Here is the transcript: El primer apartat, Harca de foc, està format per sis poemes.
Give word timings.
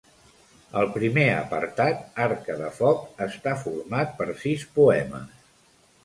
El 0.79 0.87
primer 0.93 1.25
apartat, 1.33 1.99
Harca 2.23 2.55
de 2.61 2.69
foc, 2.77 3.03
està 3.25 3.53
format 3.65 4.15
per 4.23 4.27
sis 4.45 4.65
poemes. 4.79 5.37